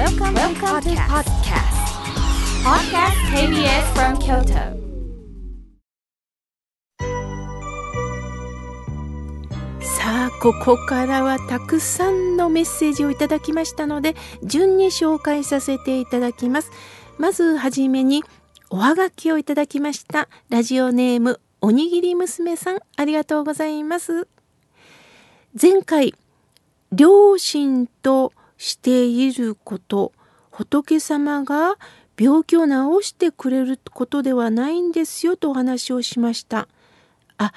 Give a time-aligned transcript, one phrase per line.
[0.00, 1.76] Welcome, Welcome to podcast.
[2.64, 4.80] Podcast KBS from Kyoto.
[9.82, 16.70] さあここからはたくさんのメッセージをいただきましたので順に紹介させていただきます
[17.18, 18.24] まずはじめに
[18.70, 24.26] おはがきをいただきましたラジオネームおにぎり娘さんありがとうございます
[25.60, 26.14] 前回
[26.90, 30.12] 両親としていること
[30.50, 31.76] 仏様が
[32.18, 36.68] 病気を治してくれることではないんですよとお話をしました。
[37.38, 37.54] あ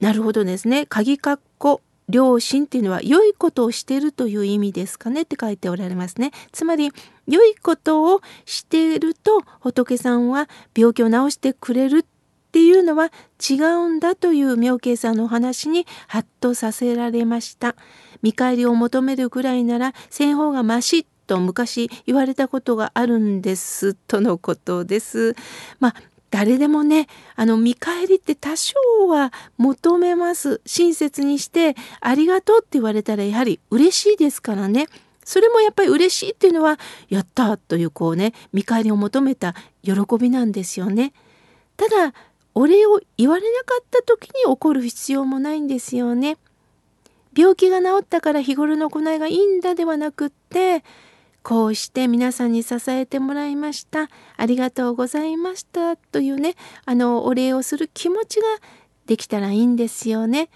[0.00, 0.84] なるほどですね。
[0.84, 6.32] 鍵括弧良心っていうのは良いことをしているという意味ですかねって書いておられますね。
[6.52, 6.90] つまり
[7.26, 12.04] 良いことをしていると仏さんは病気を治してくれる
[12.52, 17.76] っていうのは違うんだという妙慶さんのお話にハッとさせられました。
[18.20, 25.34] 見返りを求めるぐらいならせん方がましと昔言われたことがあるんですとのことです。
[25.80, 25.94] まあ
[26.30, 28.74] 誰でもねあの見返りって多少
[29.08, 30.60] は求めます。
[30.66, 34.88] 親切にしてありがとうって言われたらやはり嬉しいですからね。
[35.24, 41.14] それもやっぱり嬉しいっていうのはやったというこうね見返りを求めた喜びなんですよね。
[41.78, 42.12] ただ
[42.54, 46.36] お礼を言われなかった時に怒る必要もないんですよね
[47.36, 50.84] 病気が治ったから日頃の行いがいいんだではなくって
[51.42, 58.46] こうして皆さんに支えてもらいましたありがとうございましたというねあのお礼をする気持ちが
[59.06, 60.48] できたらいいんですよね。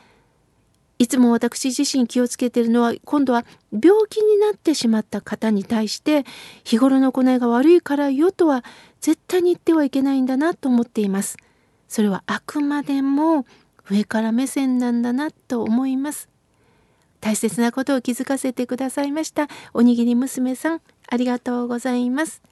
[0.98, 6.24] いつも私自身気をつけてるのは今度は病気になってしまった方に対して
[6.64, 8.64] 日頃の行いが悪いからよとは
[9.02, 11.36] 絶対に言ってはいけないんだなと思っています。
[11.88, 13.46] それはあくまでも
[13.90, 16.28] 上から目線なんだなと思います。
[17.20, 19.48] 大切なことを気づかせてくださいました。
[19.74, 22.42] おにぎり娘さんありがとうございます。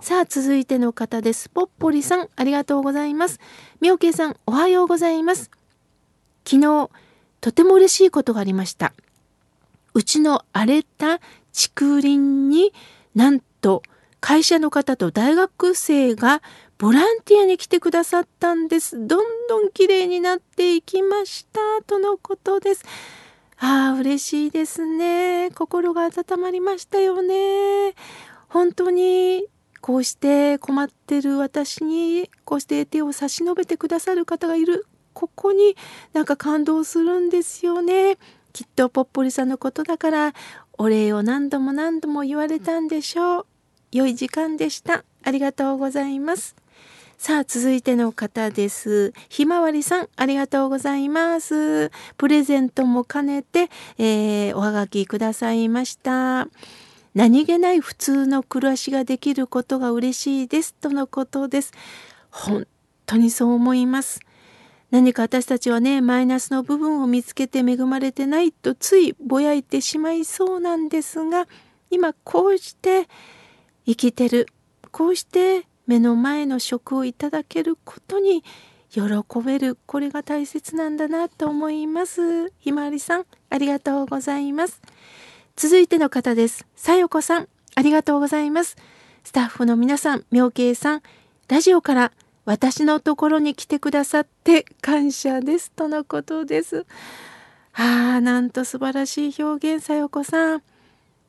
[0.00, 1.48] さあ続いての方です。
[1.48, 3.40] ぽっぽりさんありがとうございます。
[3.80, 5.50] みおけいさんおはようございます。
[6.46, 6.90] 昨日
[7.40, 8.92] とても嬉しいことがありました。
[9.94, 11.20] うちの荒れた
[11.52, 12.72] 竹林に
[13.14, 13.82] なんと
[14.20, 16.42] 会社の方と大学生が
[16.84, 22.84] ボランティアに来てくださったんですどんどん綺麗になっていきましたとのことです
[23.56, 25.50] ああ、嬉しいですね。
[25.54, 27.94] 心が温まりましたよね。
[28.50, 29.46] 本当に
[29.80, 34.86] こうして困ってる私にこうして手を差し伸べてくださる方がいる。
[35.14, 35.76] ここに
[36.12, 38.18] なんか感動するんですよね。
[38.52, 40.34] きっとぽっぽりさんのことだから
[40.76, 43.46] お礼を何度も何度も言われたんでしょう。
[43.90, 45.02] 良い時間でした。
[45.22, 46.63] ありがとうございます。
[47.26, 49.14] さあ続いての方です。
[49.30, 51.90] ひまわりさんありがとうございます。
[52.18, 56.48] プレゼントも兼ねて、えー、おはがきくださいました。
[57.14, 61.72] 何気ない普通の暮らしができることが嬉しいですとのことです。
[62.30, 62.66] 本
[63.06, 64.20] 当にそう思います。
[64.90, 71.48] 何か私たちはねマイナスの部分を見つけて恵まれてないとついぼやいてしまいそうなんですが
[71.88, 73.08] 今こうして
[73.86, 74.46] 生きてる
[74.90, 78.42] こうして目の前の食をいただけることに
[78.90, 79.02] 喜
[79.44, 79.76] べる。
[79.86, 82.50] これが大切なんだなと思います。
[82.58, 84.80] ひまわりさんありがとうございます。
[85.56, 86.66] 続いての方です。
[86.76, 88.76] さよこさんありがとうございます。
[89.24, 91.02] スタッフの皆さん妙慶さん
[91.48, 92.12] ラジオから
[92.44, 95.70] 私のところに来てくださって感謝です。
[95.70, 96.86] とのことです。
[97.72, 99.84] ああなんと素晴らしい表現。
[99.84, 100.62] さよこさん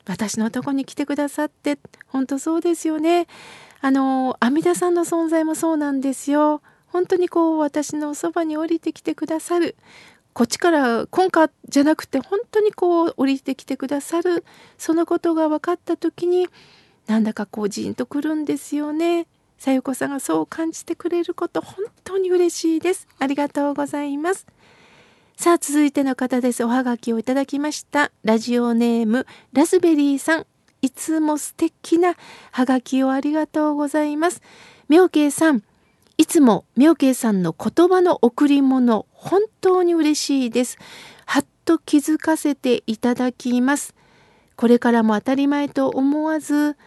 [0.05, 3.27] 私のとこに来てくださって本当そうですよね。
[3.85, 9.75] あの阿弥陀さんの存在もそうなんですよ本当にこう私のそばに降りてきてくださる
[10.33, 14.43] こっちから今回じゃなくて本当にこう降りてきてくださる
[14.79, 16.47] そのことが分かった時に
[17.05, 19.27] なんだかこうジーンとくるんですよね。
[19.59, 23.07] さよこさんがそう感じてくれること本当に嬉しいです。
[23.19, 24.47] ありがとうございます。
[25.37, 26.63] さあ続いての方です。
[26.63, 28.11] おはがきをいただきました。
[28.23, 30.47] ラジオネームラズベリーさん
[30.85, 32.13] いつも素敵な
[32.51, 34.43] ハガキをありがとうございます。
[34.87, 35.63] 妙慶さん、
[36.19, 40.77] いつも妙慶さんの言葉の贈り物、本当に嬉しいです。
[41.25, 43.95] はっと気づかせていただきます。
[44.55, 46.77] これからも当たり前と思わず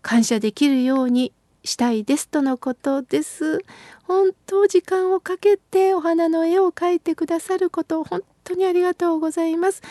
[0.00, 1.32] 感謝できるように
[1.64, 3.64] したいですとのことです。
[4.04, 9.82] 本当時間をかけてお花の絵を描いてくださること本当にありがとうございます。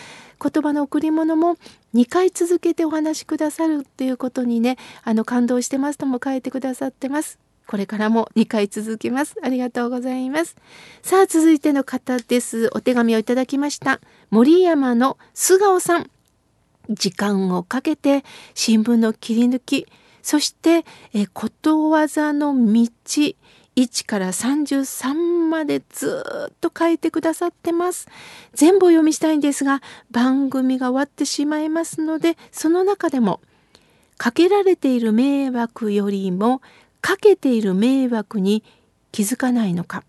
[0.41, 1.57] 言葉の贈り物も
[1.93, 7.39] 2回続けてお話しくださるっていうことにねあの感動してますとも書いてくださってます。
[7.65, 9.35] これからも2回続けます。
[9.41, 10.55] ありがとうございます。
[11.01, 12.69] さあ続いての方です。
[12.73, 13.99] お手紙をいただきました。
[14.31, 16.09] 森山の素顔さん。
[16.89, 19.87] 時間をかけて新聞の切り抜き。
[20.21, 22.87] そしてえことわざの道。
[23.75, 28.07] 1から33までずっと書いてくださってます。
[28.53, 29.81] 全部お読みしたいんですが
[30.11, 33.41] 番組が終わってしまいますのでその中でも
[34.17, 36.61] かけられている迷惑よりも
[37.01, 38.63] かけている迷惑に
[39.11, 40.03] 気づかないのか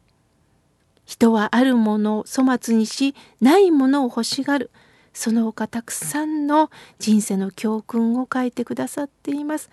[1.04, 4.70] 人はあるものを粗末にしないものを欲しがる
[5.12, 9.70] その他たくさんの人生の教訓を書いてくださっています。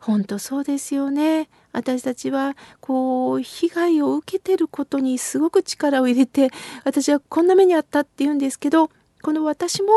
[0.00, 1.48] 本当そうですよね。
[1.72, 6.50] 私たちはこう被害を受けてることにすごく力を入れて
[6.84, 8.90] 私はこんな目にあったって言うんですけど
[9.22, 9.88] この私も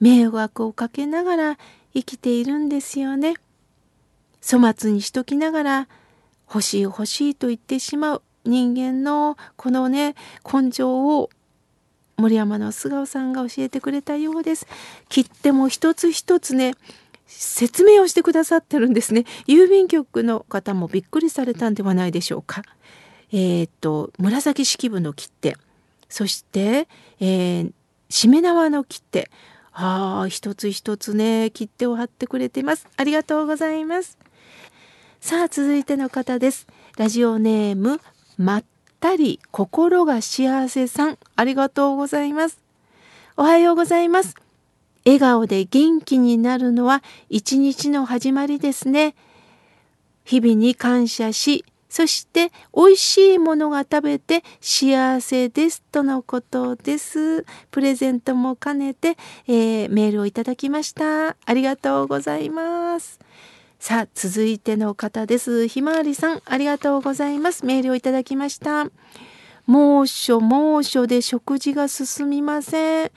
[0.00, 1.58] 迷惑をかけながら
[1.94, 3.34] 生きているんですよね。
[4.44, 5.88] 粗末にしときながら
[6.48, 10.14] 欲しい欲しいと言ってしまう人間のこのね
[10.50, 11.30] 根性を
[12.16, 14.66] 森山の菅生さんが教えてくれたようです。
[15.08, 16.74] 切っても一つ一つね
[17.36, 19.24] 説明をしてくださってるんですね。
[19.46, 22.62] 郵便局の方もびっくりされたんではないでしょうか。
[23.32, 25.56] えっ、と紫式部の切手。
[26.08, 26.88] そして、
[27.20, 27.72] えー、
[28.10, 29.30] しめ縄の切手。
[29.72, 32.86] ああ一つ一つね切手を貼ってくれています。
[32.96, 34.18] ありがとうございます。
[35.20, 36.66] さあ続いての方です。
[36.98, 38.00] ラジオネーム
[38.36, 38.64] まっ
[39.00, 41.18] たり心が幸せさん。
[41.36, 42.58] ありがとうございます。
[43.36, 44.41] おはようございます。
[45.04, 49.14] 笑顔で元気になるのは一日の始まりですね。
[50.24, 57.44] 日々に感謝し、そして美味しいものが食べて幸せですとのことです。
[57.70, 61.36] プレゼントも兼ねて、えー、メールをいただきました。
[61.44, 63.20] ありがとうございます。
[63.78, 65.68] さあ、続いての方です。
[65.68, 67.66] ひまわりさん、ありがとうございます。
[67.66, 68.86] メールをいただきました。
[69.66, 73.10] 猛暑、猛暑で食事が進みません。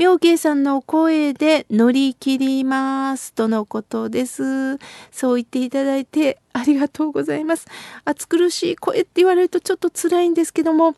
[0.00, 4.78] 妙慶さんの声で乗り切りますとのことです。
[5.12, 7.66] そう言っていただいてありがとうございます。
[8.06, 10.94] 暑苦しい声って言われるとちょっと辛いんですけども、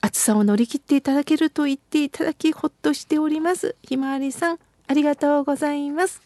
[0.00, 3.76] 暑さを乗り切っていただけると言っていただきほっとしております。
[3.82, 6.22] ひまわりさん、ありがとうございます。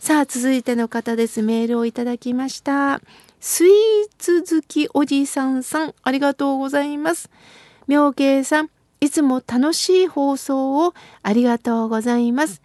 [0.00, 1.42] さあ、続いての方です。
[1.42, 3.00] メールをいただきました。
[3.38, 3.72] スイー
[4.18, 7.30] ツ好きおじさんさん、ありがとうございます。
[7.86, 8.70] 妙慶さん、
[9.06, 10.92] いつも楽しい放送を
[11.22, 12.60] ありがとうございます。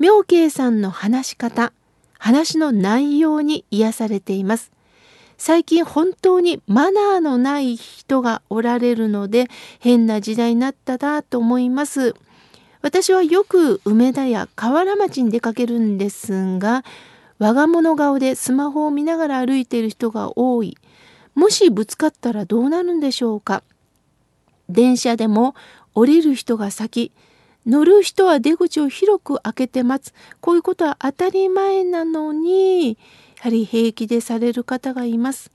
[0.00, 1.72] 妙慶さんの話し方、
[2.18, 4.72] 話の内容に癒されています。
[5.36, 9.46] 最近本当にマナーのない人がおられるので
[9.78, 12.16] 変な時代になったなと思います。
[12.82, 16.84] 私はよく梅田や河原町に出かけるんですが
[17.38, 20.76] 我が物顔でスマホを見ながら歩いている人が多い。
[21.36, 23.62] もしぶつかったらどうなるんでしょうか？
[24.68, 25.54] 電車でも
[25.94, 27.12] 降りる人が先
[27.66, 32.96] 乗る人は出口を広く開けて待つこういうことは当たり前なのにや
[33.44, 35.50] はり平気でされる方がいます。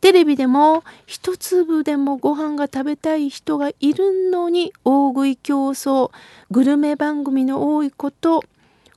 [0.00, 6.10] テレビでも一粒でもご飯が食べたい人がいるのに大食い競争
[6.50, 8.44] グルメ番組の多いこと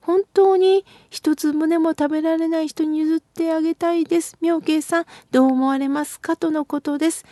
[0.01, 4.37] 本当に一粒でも食べられない人に譲ってあげたいです。
[4.41, 6.35] 妙慶さんどう思われますか？
[6.35, 7.25] とのことです。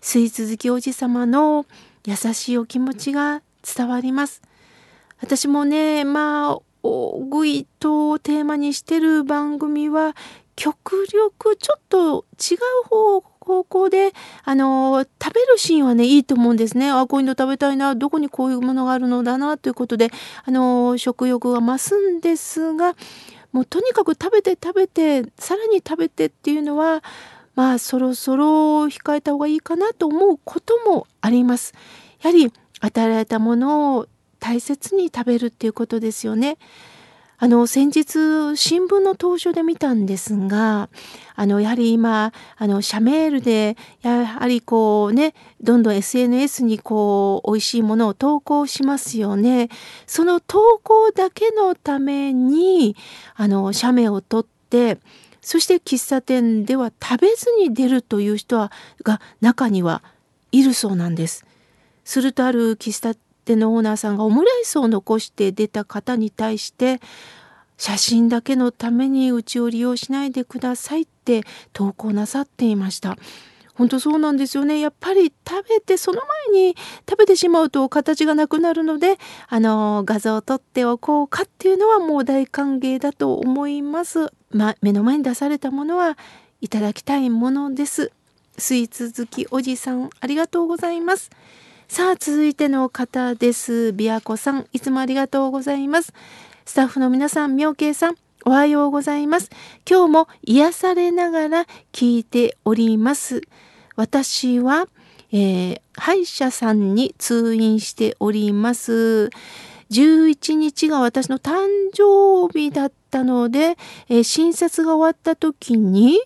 [0.00, 1.66] スイーツ好きおじさまの
[2.04, 4.42] 優しいお気持ちが伝わります。
[5.20, 10.14] 私もね、まあ、大食いとテーマにしてる番組は
[10.56, 14.12] 極力ちょっと違う方方向で
[14.44, 20.10] あの食べるシーンはねいいと思うんですねあこういうの食べたいなどこにこういうものがあるのだなということで
[20.44, 22.94] あの食欲が増すんですが
[23.52, 27.02] もうとにかく食べて食べてさらに食べてっていうのは
[27.58, 28.46] まあそろそろ
[28.84, 31.74] 控えた方がいいかなと思うこともあります。
[32.22, 34.06] やはり与えられたものを
[34.38, 36.56] 大切に食べるっていうことですよね。
[37.36, 40.88] あの先日新聞の当初で見たんですが
[41.34, 49.68] あのやはり今あの社メールでやはりこうねどんどん SNS にこう美味しいものを投稿しますよね。
[50.06, 52.94] その投稿だけのために
[53.34, 54.98] あの写メを撮って
[55.48, 58.70] そして喫茶店では食べずに出るという人は
[59.02, 60.02] が中には
[60.52, 61.46] いるそうなんです。
[62.04, 67.00] するとある喫茶店のオーナーさんがオムライスを残して出た方に対して
[67.78, 73.16] 写真だけのためにうちを利用しないでくださいって投稿なさっていました。
[73.78, 74.80] 本当そうなんですよね。
[74.80, 76.20] やっぱり食べてその
[76.52, 76.76] 前に
[77.08, 79.18] 食べてしまうと形がなくなるので
[79.48, 84.32] あの画像を撮っておこうかっていうのはもう大歓迎だと思います。
[84.50, 86.18] まあ目の前に出されたものは
[86.60, 88.10] いただきたいものです。
[88.58, 91.30] スイーツ好きおじさんありがとうございます。
[91.86, 93.94] さあ続いての方です。
[93.96, 96.12] 琵琶湖さんいつもありがとうございます。
[96.64, 99.50] スタッフの皆さん、妙慶さん、おはようございます。
[99.88, 103.42] 今日も癒されながら聞いております。
[103.98, 104.86] 私は、
[105.32, 109.28] えー、歯医者さんに通院しております。
[109.90, 113.76] 11日が私の誕生日だったので、
[114.08, 116.20] えー、診察が終わった時に、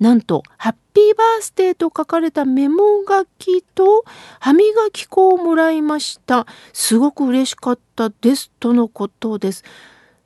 [0.00, 4.06] なんと、ハッピーバースデーと書かれたメモ書きと
[4.40, 6.46] 歯磨き粉をもらいました。
[6.72, 8.50] すごく嬉しかったです。
[8.58, 9.64] とのことです。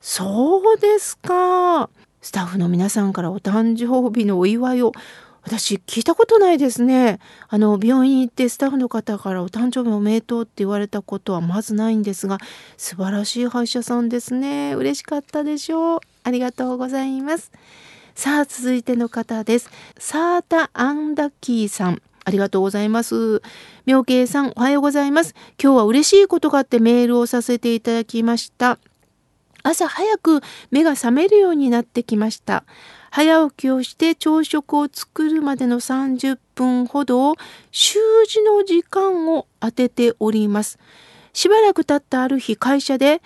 [0.00, 1.90] そうですか。
[2.20, 4.92] スタッフの皆さんからお誕生日のお祝いを
[5.42, 7.18] 私聞いたことないですね。
[7.48, 12.38] あの病院行ってスタッフの方からお誕生日おめでとうって言われたことはまずないんですが
[12.76, 14.74] 素晴らしい歯医者さんですね。
[14.74, 16.00] 嬉しかったでしょう。
[16.22, 17.50] ありがとうございます。
[18.14, 19.70] さあ続いての方です。
[19.98, 22.02] サータ・アンダキーさん。
[22.24, 23.42] ありがとうございます。
[23.84, 25.34] 妙慶さん、おはようございます。
[25.60, 28.78] 今日は嬉しいことがあってメールをさせていただきました。
[29.64, 32.64] 朝早く目が覚めるようになってきました。
[33.14, 37.34] 早起きをして朝食を作るまでの30分ほど
[37.70, 40.78] 習字の時間を当てております。
[41.34, 43.20] しばらく経ったある日会社で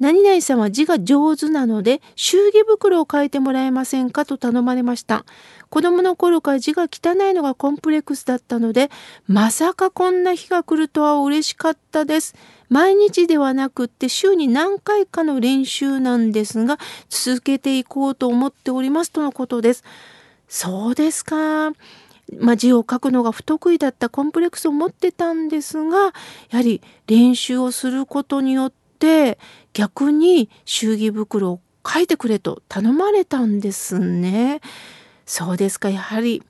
[0.00, 4.24] 何々さんは字が上手なので祝儀袋を書いてもらえませんか？
[4.24, 5.24] と頼まれました。
[5.70, 8.90] 子供の頃から字が汚いのがコンプレックスだったので
[9.28, 12.34] まさかこんな日が来るとは嬉しかったです。
[12.68, 19.84] 毎日ではなくって週に何回かの練習なんですが続けていこうと思っておりますとのことです。
[20.48, 21.72] そうですか。
[22.38, 25.98] まあ、字を書くのが不得意だったコンプレックスを持ってたんですが
[26.50, 29.38] やはり練習をすることによって
[29.72, 34.60] 逆に祝儀袋を書いてくれと頼まれたんですね。
[35.24, 36.42] そうですかやはり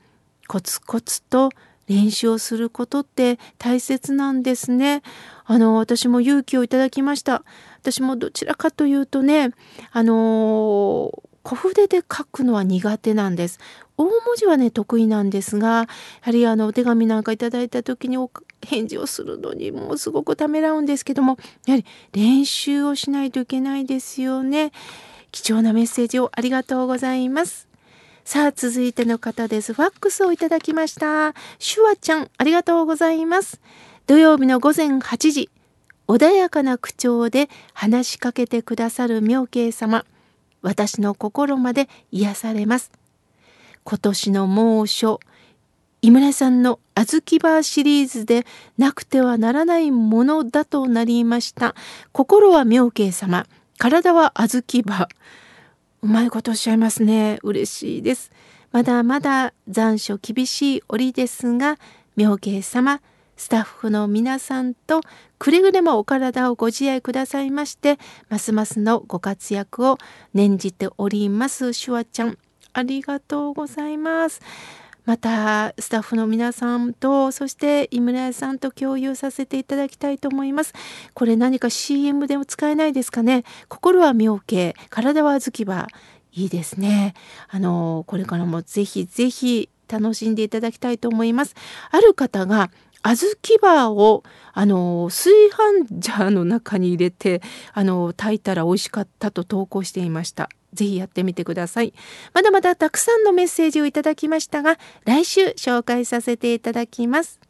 [0.49, 1.51] コツコツと
[1.89, 5.03] 練習をすることって大切なんですね。
[5.45, 7.43] あの私も勇気をいただきました。
[7.81, 9.51] 私もどちらかというとね
[9.93, 11.11] あの
[11.43, 13.59] 小筆で書くのは苦手なんです。
[13.97, 15.87] 大文字はね得意なんですがや
[16.21, 18.17] はりあのお手紙なんかいただいた時に
[18.63, 24.73] 返事をするのにもうすごくためらうんですけどもやはり練習をしないといけないですよね。
[25.33, 27.68] 貴重なメッセージをありがとうございます。
[28.31, 29.73] さあ、続いての方です。
[29.73, 31.33] ファックスをいただきました。
[31.59, 33.59] シュワちゃん、ありがとうございます。
[34.07, 35.49] 土曜日の午前8時、
[36.09, 40.05] 穏やかな口調で話しかけてくださる妙慶様。
[40.61, 42.93] 私の心まで癒されます。
[43.85, 45.21] 今年の猛暑、
[46.03, 48.45] 井村さんのあずきバーシリーズで
[48.77, 51.75] なくてはならないものだとなりました。
[52.13, 53.47] 心は妙慶様、
[53.79, 55.48] 体はあずきバー。
[56.03, 57.39] うまいことおっしゃいますね。
[57.43, 58.31] 嬉しいです。
[58.71, 61.77] まだまだ残暑厳しい折ですが、
[62.17, 63.01] 妙慶様、
[63.37, 65.01] スタッフの皆さんと
[65.39, 69.99] くれぐれもお体をご自愛くださいまして、ますますのご活躍を
[70.35, 71.73] 念じております。
[71.73, 72.39] シュワちゃん、
[72.73, 74.41] ありがとうございます。
[75.09, 80.75] またスタッフの皆さんとそして井村屋さんと共有させていただきたいと思います。
[81.15, 83.45] これ何か CM でも使えないですかね？
[83.69, 85.87] 心は妙慶体は小豆葉
[86.33, 87.15] いいですね。
[87.49, 91.55] あのこれからもぜひぜひ楽しんでいただきたいと思います。
[91.91, 92.71] ある方が
[93.03, 97.41] 小豆バーをあの炊飯ジャーの中に入れて
[97.73, 100.51] あの炊いたら美味しかったと投稿していました。
[100.73, 101.95] ぜひやってみてください。
[102.35, 107.48] まだまだたくさんのメッセージをいただきましたが、来週紹介させていただきます。